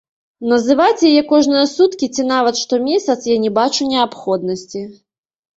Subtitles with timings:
[0.51, 4.81] Называць яе кожныя суткі ці нават штомесяц я не бачу неабходнасці.